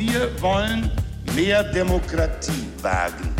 Wir 0.00 0.30
wollen 0.40 0.90
mehr 1.36 1.62
Demokratie 1.62 2.64
wagen. 2.80 3.34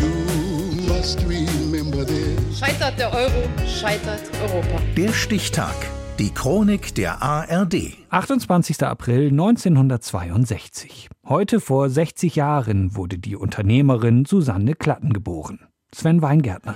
Scheitert 2.54 2.98
der 2.98 3.10
Euro, 3.14 3.48
scheitert 3.66 4.21
Europa. 4.42 4.82
Der 4.94 5.10
Stichtag. 5.14 5.74
Die 6.18 6.28
Chronik 6.28 6.94
der 6.94 7.22
ARD. 7.22 7.96
28. 8.10 8.82
April 8.82 9.28
1962. 9.28 11.08
Heute 11.26 11.61
vor 11.61 11.88
60 11.88 12.36
Jahren 12.36 12.95
wurde 12.95 13.16
die 13.16 13.36
Unternehmerin 13.36 14.27
Susanne 14.27 14.74
Klatten 14.74 15.14
geboren. 15.14 15.61
Sven 15.95 16.20
Weingärtner. 16.20 16.74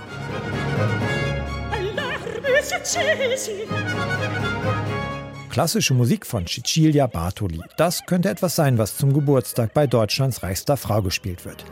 Klassische 5.55 5.93
Musik 5.93 6.25
von 6.25 6.45
Cecilia 6.45 7.07
Bartoli. 7.07 7.61
Das 7.77 8.05
könnte 8.05 8.29
etwas 8.29 8.57
sein, 8.57 8.77
was 8.77 8.97
zum 8.97 9.13
Geburtstag 9.13 9.73
bei 9.73 9.87
Deutschlands 9.87 10.43
reichster 10.43 10.75
Frau 10.75 11.01
gespielt 11.01 11.45
wird. 11.45 11.63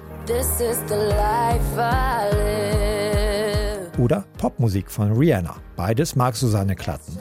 Oder 3.98 4.24
Popmusik 4.38 4.90
von 4.90 5.12
Rihanna. 5.12 5.58
Beides 5.76 6.16
mag 6.16 6.38
Susanne 6.38 6.78
Klatten. 6.78 7.20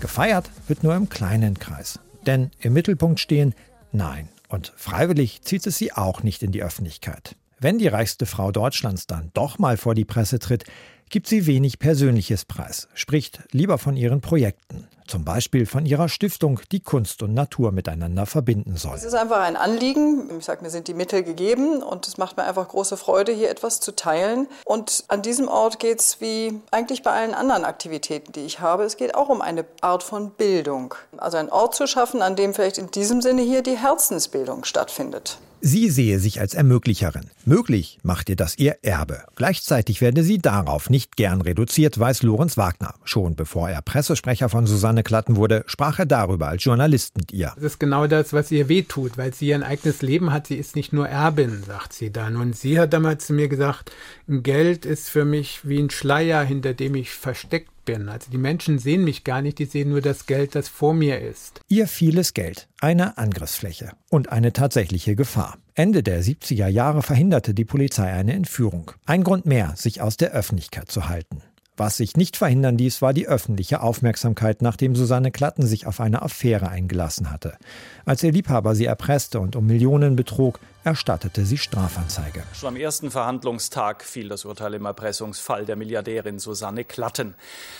Gefeiert 0.00 0.50
wird 0.66 0.82
nur 0.82 0.96
im 0.96 1.08
kleinen 1.08 1.56
Kreis. 1.56 2.00
Denn 2.26 2.50
im 2.58 2.72
Mittelpunkt 2.72 3.20
stehen 3.20 3.54
Nein. 3.92 4.28
Und 4.48 4.72
freiwillig 4.74 5.42
zieht 5.42 5.64
es 5.68 5.78
sie 5.78 5.92
auch 5.92 6.24
nicht 6.24 6.42
in 6.42 6.50
die 6.50 6.64
Öffentlichkeit. 6.64 7.36
Wenn 7.60 7.78
die 7.78 7.86
reichste 7.86 8.26
Frau 8.26 8.50
Deutschlands 8.50 9.06
dann 9.06 9.30
doch 9.34 9.60
mal 9.60 9.76
vor 9.76 9.94
die 9.94 10.04
Presse 10.04 10.40
tritt, 10.40 10.64
gibt 11.14 11.28
sie 11.28 11.46
wenig 11.46 11.78
Persönliches 11.78 12.44
preis, 12.44 12.88
spricht 12.92 13.44
lieber 13.52 13.78
von 13.78 13.96
ihren 13.96 14.20
Projekten. 14.20 14.88
Zum 15.06 15.24
Beispiel 15.24 15.66
von 15.66 15.84
ihrer 15.84 16.08
Stiftung, 16.08 16.60
die 16.72 16.80
Kunst 16.80 17.22
und 17.22 17.34
Natur 17.34 17.72
miteinander 17.72 18.26
verbinden 18.26 18.76
soll. 18.76 18.96
Es 18.96 19.04
ist 19.04 19.14
einfach 19.14 19.40
ein 19.40 19.56
Anliegen. 19.56 20.30
Ich 20.38 20.44
sage, 20.44 20.62
mir 20.62 20.70
sind 20.70 20.88
die 20.88 20.94
Mittel 20.94 21.22
gegeben 21.22 21.82
und 21.82 22.08
es 22.08 22.16
macht 22.16 22.36
mir 22.36 22.44
einfach 22.44 22.68
große 22.68 22.96
Freude, 22.96 23.32
hier 23.32 23.50
etwas 23.50 23.80
zu 23.80 23.94
teilen. 23.94 24.48
Und 24.64 25.04
an 25.08 25.22
diesem 25.22 25.48
Ort 25.48 25.78
geht 25.78 26.00
es 26.00 26.20
wie 26.20 26.60
eigentlich 26.70 27.02
bei 27.02 27.10
allen 27.10 27.34
anderen 27.34 27.64
Aktivitäten, 27.64 28.32
die 28.32 28.46
ich 28.46 28.60
habe. 28.60 28.84
Es 28.84 28.96
geht 28.96 29.14
auch 29.14 29.28
um 29.28 29.42
eine 29.42 29.64
Art 29.80 30.02
von 30.02 30.30
Bildung. 30.30 30.94
Also 31.18 31.36
einen 31.36 31.50
Ort 31.50 31.74
zu 31.74 31.86
schaffen, 31.86 32.22
an 32.22 32.36
dem 32.36 32.54
vielleicht 32.54 32.78
in 32.78 32.90
diesem 32.90 33.20
Sinne 33.20 33.42
hier 33.42 33.62
die 33.62 33.76
Herzensbildung 33.76 34.64
stattfindet. 34.64 35.38
Sie 35.66 35.88
sehe 35.88 36.18
sich 36.18 36.40
als 36.40 36.52
Ermöglicherin. 36.52 37.30
Möglich 37.46 37.98
macht 38.02 38.28
ihr 38.28 38.36
das 38.36 38.58
ihr 38.58 38.76
Erbe. 38.82 39.22
Gleichzeitig 39.34 40.02
werde 40.02 40.22
sie 40.22 40.36
darauf 40.36 40.90
nicht 40.90 41.16
gern 41.16 41.40
reduziert, 41.40 41.98
weiß 41.98 42.22
Lorenz 42.22 42.58
Wagner. 42.58 42.92
Schon 43.02 43.34
bevor 43.34 43.70
er 43.70 43.80
Pressesprecher 43.80 44.50
von 44.50 44.66
Susanne 44.66 44.93
Klatten 45.02 45.36
wurde, 45.36 45.64
sprach 45.66 45.98
er 45.98 46.06
darüber 46.06 46.48
als 46.48 46.64
Journalist 46.64 47.16
mit 47.16 47.32
ihr. 47.32 47.52
Das 47.56 47.64
ist 47.64 47.80
genau 47.80 48.06
das, 48.06 48.32
was 48.32 48.50
ihr 48.50 48.68
wehtut, 48.68 49.18
weil 49.18 49.34
sie 49.34 49.48
ihr 49.48 49.64
eigenes 49.64 50.02
Leben 50.02 50.32
hat. 50.32 50.46
Sie 50.46 50.56
ist 50.56 50.76
nicht 50.76 50.92
nur 50.92 51.08
Erbin, 51.08 51.62
sagt 51.66 51.92
sie 51.92 52.10
dann. 52.10 52.36
Und 52.36 52.56
sie 52.56 52.78
hat 52.78 52.92
damals 52.92 53.26
zu 53.26 53.32
mir 53.32 53.48
gesagt, 53.48 53.92
Geld 54.28 54.86
ist 54.86 55.10
für 55.10 55.24
mich 55.24 55.60
wie 55.64 55.80
ein 55.80 55.90
Schleier, 55.90 56.42
hinter 56.42 56.74
dem 56.74 56.94
ich 56.94 57.10
versteckt 57.10 57.70
bin. 57.84 58.08
Also 58.08 58.30
die 58.30 58.38
Menschen 58.38 58.78
sehen 58.78 59.04
mich 59.04 59.24
gar 59.24 59.42
nicht, 59.42 59.58
die 59.58 59.66
sehen 59.66 59.90
nur 59.90 60.00
das 60.00 60.26
Geld, 60.26 60.54
das 60.54 60.68
vor 60.68 60.94
mir 60.94 61.20
ist. 61.20 61.60
Ihr 61.68 61.86
vieles 61.86 62.34
Geld, 62.34 62.68
eine 62.80 63.18
Angriffsfläche 63.18 63.92
und 64.10 64.30
eine 64.30 64.52
tatsächliche 64.52 65.16
Gefahr. 65.16 65.58
Ende 65.74 66.02
der 66.02 66.22
70er 66.22 66.68
Jahre 66.68 67.02
verhinderte 67.02 67.52
die 67.52 67.64
Polizei 67.64 68.12
eine 68.12 68.32
Entführung. 68.32 68.92
Ein 69.06 69.24
Grund 69.24 69.44
mehr, 69.44 69.74
sich 69.76 70.00
aus 70.00 70.16
der 70.16 70.32
Öffentlichkeit 70.32 70.90
zu 70.90 71.08
halten. 71.08 71.42
Was 71.76 71.96
sich 71.96 72.16
nicht 72.16 72.36
verhindern 72.36 72.78
ließ, 72.78 73.02
war 73.02 73.12
die 73.12 73.26
öffentliche 73.26 73.80
Aufmerksamkeit, 73.80 74.62
nachdem 74.62 74.94
Susanne 74.94 75.32
Klatten 75.32 75.66
sich 75.66 75.88
auf 75.88 76.00
eine 76.00 76.22
Affäre 76.22 76.68
eingelassen 76.68 77.32
hatte. 77.32 77.56
Als 78.04 78.22
ihr 78.22 78.30
Liebhaber 78.30 78.76
sie 78.76 78.84
erpresste 78.84 79.40
und 79.40 79.56
um 79.56 79.66
Millionen 79.66 80.14
betrug, 80.14 80.60
erstattete 80.84 81.46
sie 81.46 81.56
Strafanzeige. 81.56 82.42
Schon 82.52 82.68
am 82.68 82.76
ersten 82.76 83.10
Verhandlungstag 83.10 84.04
fiel 84.04 84.28
das 84.28 84.44
Urteil 84.44 84.74
im 84.74 84.84
Erpressungsfall 84.84 85.64
der 85.64 85.76
Milliardärin 85.76 86.38
Susanne 86.38 86.84
Klatten. 86.84 87.34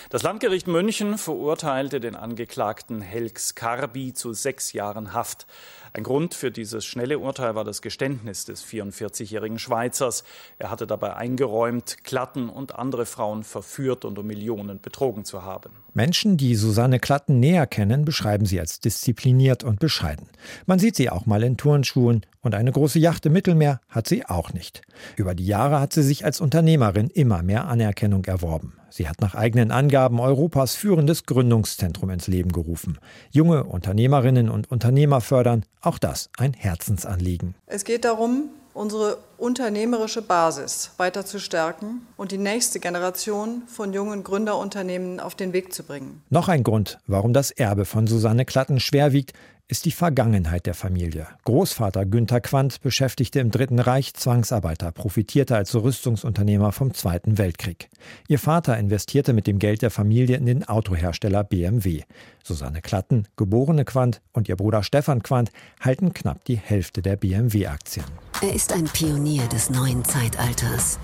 Das 0.09 0.23
Landgericht 0.23 0.67
München 0.67 1.19
verurteilte 1.19 2.01
den 2.01 2.17
Angeklagten 2.17 3.03
Helks 3.03 3.55
Karbi 3.55 4.15
zu 4.15 4.33
sechs 4.33 4.73
Jahren 4.73 5.13
Haft. 5.13 5.47
Ein 5.93 6.03
Grund 6.03 6.35
für 6.35 6.51
dieses 6.51 6.87
schnelle 6.87 7.19
Urteil 7.19 7.55
war 7.55 7.65
das 7.65 7.83
Geständnis 7.83 8.47
des 8.47 8.65
44-jährigen 8.65 9.59
Schweizers. 9.59 10.25
Er 10.59 10.71
hatte 10.71 10.87
dabei 10.87 11.15
eingeräumt, 11.15 12.05
Klatten 12.05 12.49
und 12.49 12.75
andere 12.75 13.05
Frauen 13.05 13.45
verführt 13.45 14.07
und 14.07 14.19
um 14.19 14.27
Millionen 14.27 14.81
betrogen 14.81 15.27
zu 15.27 15.43
haben. 15.43 15.84
Menschen, 15.95 16.37
die 16.37 16.57
Susanne 16.57 16.99
Klatten 16.99 17.41
näher 17.41 17.67
kennen, 17.67 18.05
beschreiben 18.05 18.47
sie 18.47 18.61
als 18.61 18.81
diszipliniert 18.81 19.65
und 19.65 19.79
bescheiden. 19.79 20.29
Man 20.67 20.79
sieht 20.79 20.97
sie 20.97 21.09
auch 21.09 21.27
mal 21.27 21.43
in 21.43 21.57
Turnschuhen 21.57 22.27
und 22.43 22.55
eine 22.55 22.73
große 22.73 22.99
Yacht 22.99 23.25
im 23.27 23.33
Mittelmeer 23.33 23.81
hat 23.89 24.09
sie 24.09 24.27
auch 24.27 24.53
nicht. 24.53 24.83
Über 25.17 25.35
die 25.35 25.47
Jahre 25.47 25.81
hat 25.81 25.93
sie 25.93 26.03
sich 26.03 26.25
als 26.25 26.41
Unternehmerin 26.41 27.09
immer 27.09 27.43
mehr 27.43 27.69
Anerkennung 27.69 28.25
erworben. 28.25 28.75
Sie 28.91 29.09
hat 29.09 29.21
nach 29.21 29.35
eigenen 29.35 29.71
Angaben 29.71 30.21
Europas 30.21 30.75
führendes 30.75 31.27
Gründungszentrum 31.27 32.11
ins 32.11 32.29
Leben 32.29 32.53
gerufen. 32.53 32.99
Junge 33.31 33.65
Unternehmerinnen 33.65 34.49
und 34.49 34.71
Unternehmer 34.71 35.21
fördern, 35.21 35.65
auch 35.81 35.99
das 35.99 36.31
ein 36.39 36.53
Herzensanliegen. 36.53 37.55
Es 37.67 37.85
geht 37.85 38.05
darum, 38.05 38.51
unsere 38.73 39.19
unternehmerische 39.39 40.23
Basis 40.23 40.93
weiter 40.97 41.25
zu 41.25 41.39
stärken 41.39 42.07
und 42.17 42.33
die 42.33 42.39
nächste 42.39 42.81
Generation 42.81 43.63
von 43.67 43.93
jungen 43.93 44.25
Gründerunternehmen 44.25 45.21
auf 45.21 45.35
den 45.35 45.53
Weg 45.53 45.73
zu 45.73 45.83
bringen. 45.83 46.23
Noch 46.31 46.49
ein 46.49 46.63
Grund, 46.63 46.99
warum 47.07 47.33
das 47.33 47.51
Erbe 47.51 47.85
von 47.85 48.07
Susanne 48.07 48.45
Klatten 48.45 48.81
schwer 48.81 49.13
wiegt, 49.13 49.33
ist 49.67 49.87
die 49.87 49.93
Vergangenheit 49.93 50.67
der 50.67 50.75
Familie. 50.75 51.27
Großvater 51.45 52.05
Günther 52.05 52.41
Quandt 52.43 52.83
beschäftigte 52.83 53.41
im 53.41 53.51
Dritten 53.51 53.79
Reich 53.79 54.13
Zwangsarbeiter, 54.13 54.93
profitierte 54.93 55.57
als 55.57 55.75
Rüstungsunternehmer 55.75 56.71
vom 56.73 56.93
Zweiten 56.93 57.39
Weltkrieg. 57.39 57.89
Ihr 58.29 58.39
Vater 58.39 58.77
investierte 58.77 59.33
mit 59.33 59.47
dem 59.47 59.59
Geld 59.59 59.81
der 59.81 59.91
Familie 59.91 60.37
in 60.37 60.45
den 60.45 60.69
Autohersteller 60.69 61.45
BMW. 61.45 62.03
Susanne 62.43 62.83
Klatten, 62.83 63.27
geborene 63.37 63.87
Quandt 63.87 64.21
und 64.33 64.51
ihr 64.51 64.57
Bruder 64.57 64.83
Stefan 64.83 65.23
Quandt 65.23 65.51
halten 65.81 66.13
knapp 66.13 66.45
die 66.45 66.57
Hälfte 66.57 67.01
der 67.01 67.17
BMW-Aktien. 67.17 68.05
Er 68.43 68.55
ist 68.55 68.75
ein 68.75 68.85
Pionier 69.25 69.49
des 69.49 69.71
neuen 69.71 70.05
Zeitalters. 70.05 70.99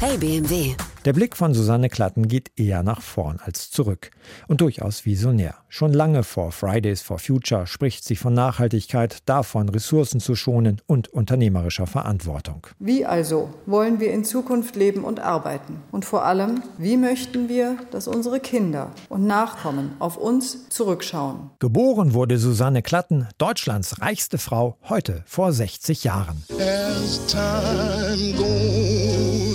Hey 0.00 0.18
BMW, 0.18 0.74
der 1.04 1.12
Blick 1.12 1.36
von 1.36 1.52
Susanne 1.52 1.88
Klatten 1.88 2.28
geht 2.28 2.52
eher 2.56 2.82
nach 2.84 3.00
vorn 3.00 3.40
als 3.44 3.70
zurück 3.70 4.10
und 4.46 4.60
durchaus 4.60 5.04
visionär. 5.04 5.54
Schon 5.68 5.92
lange 5.92 6.22
vor 6.22 6.52
Fridays 6.52 7.02
for 7.02 7.18
Future 7.18 7.66
spricht 7.66 8.04
sie 8.04 8.14
von 8.14 8.34
Nachhaltigkeit, 8.34 9.18
davon 9.26 9.68
Ressourcen 9.68 10.20
zu 10.20 10.36
schonen 10.36 10.80
und 10.86 11.08
unternehmerischer 11.08 11.86
Verantwortung. 11.86 12.68
Wie 12.78 13.04
also 13.04 13.50
wollen 13.66 13.98
wir 13.98 14.12
in 14.12 14.24
Zukunft 14.24 14.76
leben 14.76 15.02
und 15.02 15.18
arbeiten? 15.18 15.82
Und 15.90 16.04
vor 16.04 16.24
allem, 16.24 16.62
wie 16.78 16.96
möchten 16.96 17.48
wir, 17.48 17.78
dass 17.90 18.06
unsere 18.06 18.38
Kinder 18.38 18.92
und 19.08 19.26
Nachkommen 19.26 19.92
auf 19.98 20.16
uns 20.16 20.68
zurückschauen? 20.68 21.50
Geboren 21.58 22.14
wurde 22.14 22.38
Susanne 22.38 22.82
Klatten, 22.82 23.26
Deutschlands 23.38 24.00
reichste 24.00 24.38
Frau, 24.38 24.76
heute 24.88 25.24
vor 25.26 25.52
60 25.52 26.04
Jahren. 26.04 26.44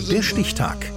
Der 0.10 0.22
Stichtag. 0.22 0.97